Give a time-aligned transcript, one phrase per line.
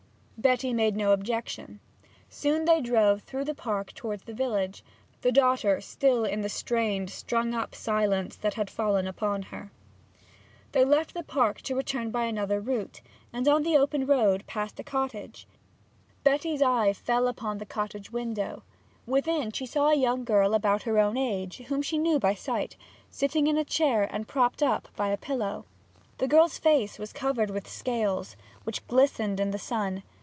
[0.37, 1.79] Betty made no objection.
[2.27, 4.83] Soon they drove through the park towards the village,
[5.21, 9.71] the daughter still in the strained, strung up silence that had fallen upon her.
[10.71, 13.01] They left the park to return by another route,
[13.31, 15.45] and on the open road passed a cottage.
[16.23, 18.63] Betty's eye fell upon the cottage window.
[19.05, 22.33] Within it she saw a young girl about her own age, whom she knew by
[22.33, 22.75] sight,
[23.11, 24.63] sitting in a chair and propped
[24.95, 25.65] by a pillow.
[26.17, 30.01] The girl's face was covered with scales, which glistened in the sun.